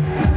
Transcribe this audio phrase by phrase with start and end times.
[0.00, 0.29] Thank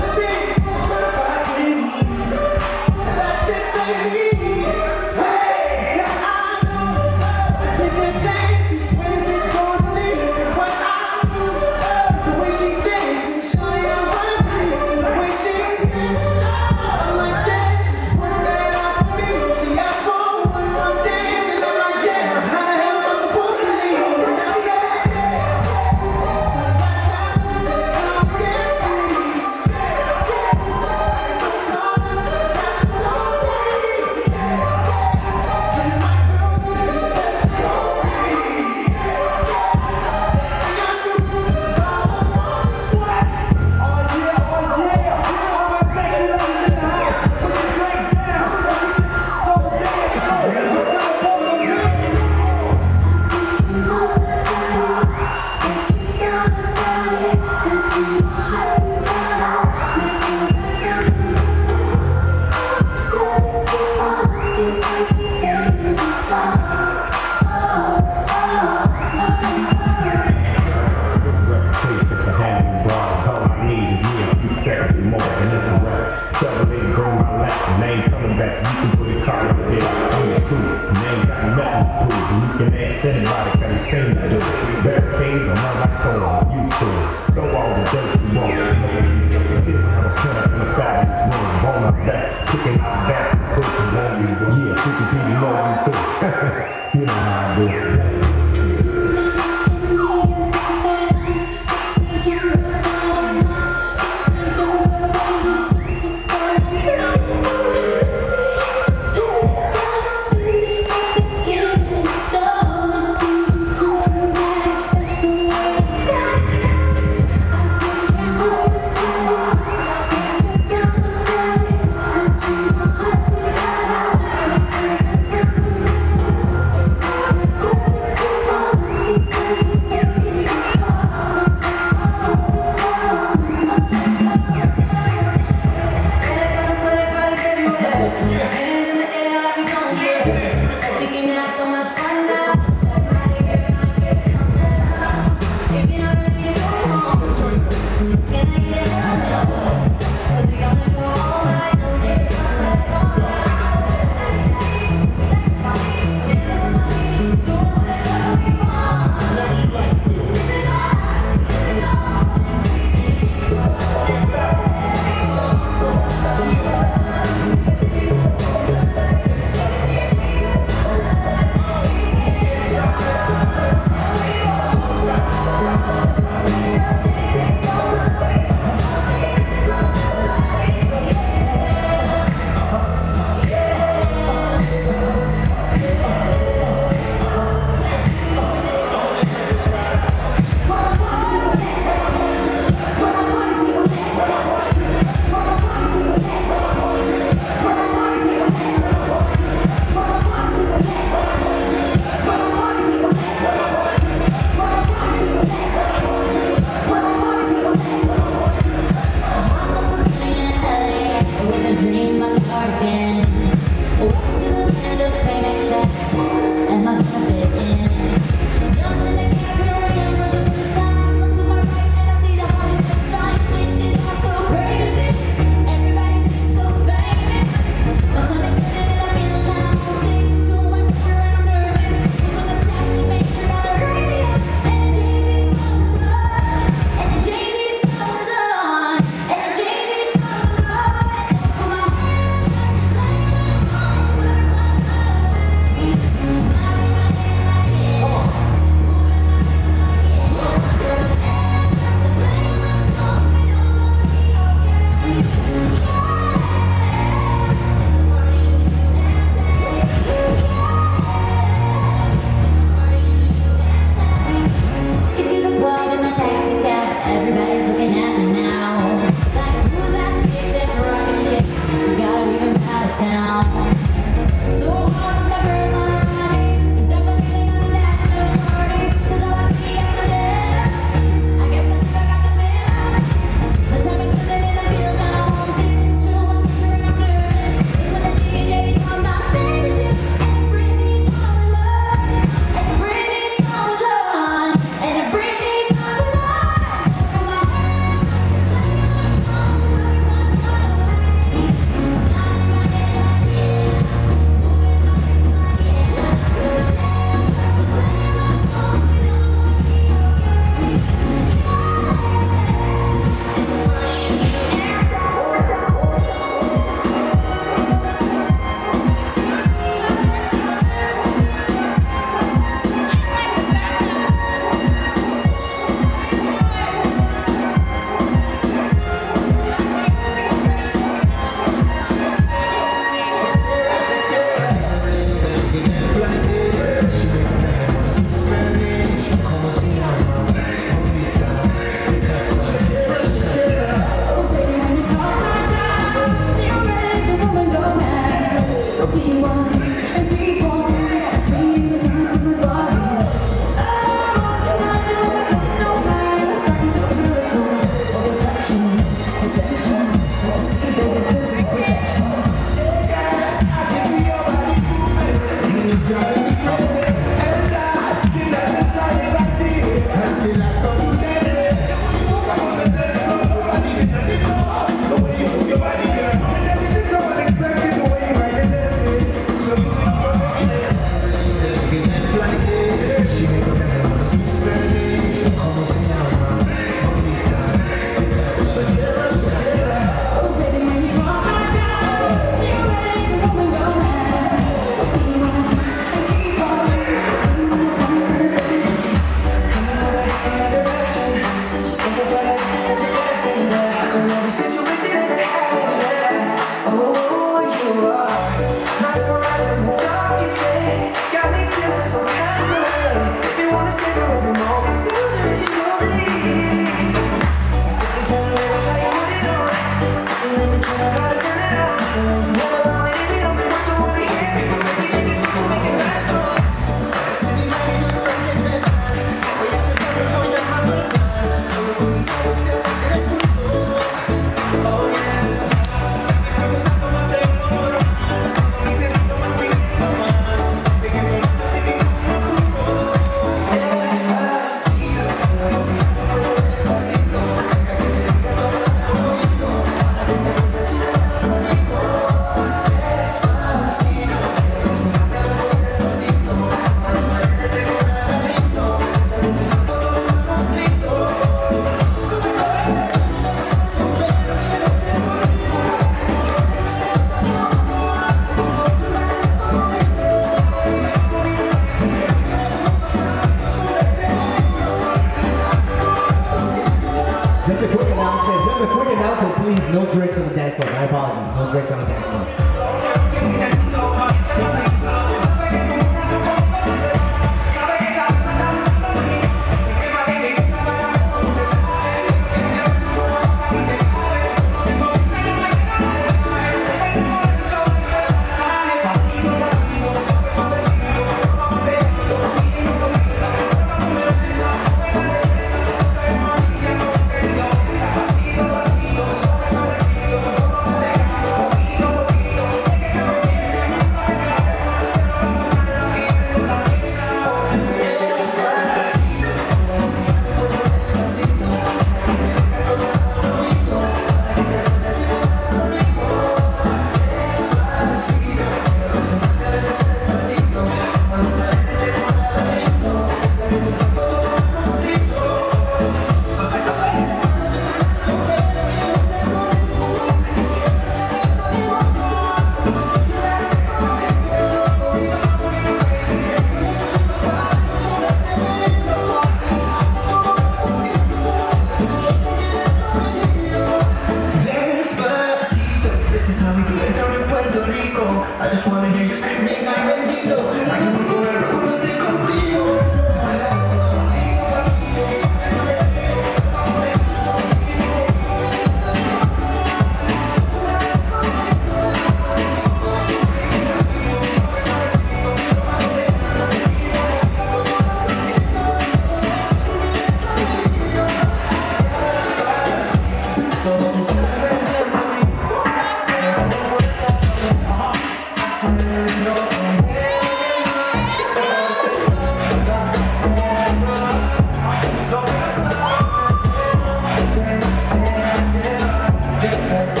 [599.43, 600.00] Yeah.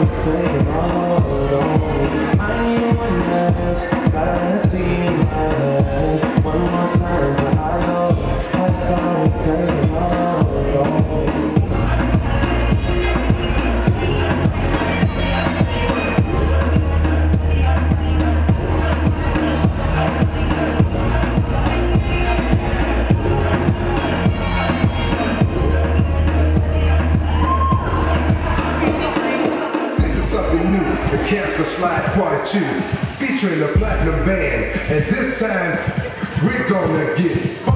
[0.00, 0.04] I
[2.62, 3.92] need one last,
[4.72, 8.08] in my head One more time but I know
[8.54, 10.17] I got a thing
[31.78, 32.58] Slide Part 2,
[33.24, 34.64] featuring the Platinum Band.
[34.90, 35.78] And this time,
[36.42, 37.67] we're gonna get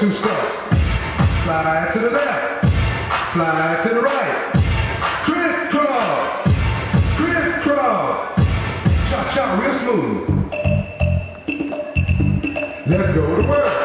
[0.00, 0.10] two.
[0.12, 2.64] Slide to the left,
[3.28, 4.50] slide to the right.
[5.26, 6.42] Crisscross,
[7.16, 8.18] crisscross.
[9.10, 10.24] Cha cha, real smooth.
[12.86, 13.79] Let's go to work.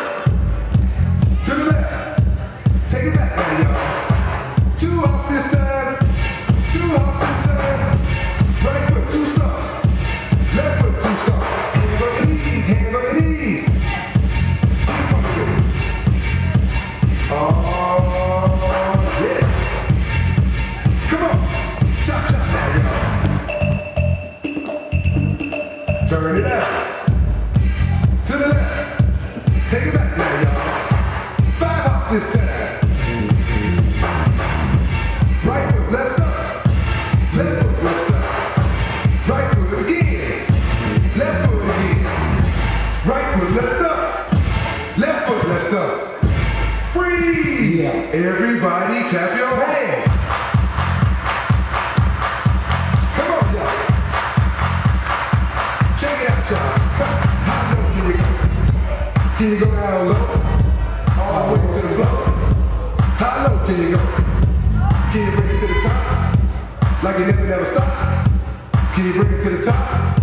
[67.47, 68.27] never stop.
[68.93, 70.14] Can you bring it to the top?